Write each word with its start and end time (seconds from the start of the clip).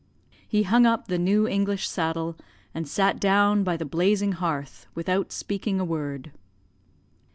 He 0.47 0.63
hung 0.63 0.87
up 0.87 1.07
the 1.09 1.19
new 1.19 1.47
English 1.47 1.87
saddle, 1.87 2.35
and 2.73 2.87
sat 2.87 3.19
down 3.19 3.63
by 3.63 3.77
the 3.77 3.85
blazing 3.85 4.31
hearth 4.31 4.87
without 4.95 5.31
speaking 5.31 5.79
a 5.79 5.85
word. 5.85 6.31